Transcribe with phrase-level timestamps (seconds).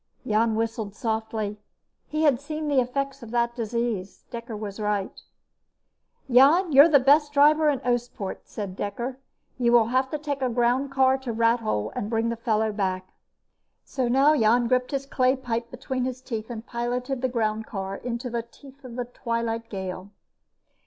[0.25, 1.59] Jan whistled softly.
[2.07, 4.23] He had seen the effects of that disease.
[4.31, 5.21] Dekker was right.
[6.27, 9.17] "Jan, you're the best driver in Oostpoort," said Dekker.
[9.59, 13.13] "You will have to take a groundcar to Rathole and bring the fellow back."
[13.85, 18.31] So now Jan gripped his clay pipe between his teeth and piloted the groundcar into
[18.31, 20.09] the teeth of the Twilight Gale.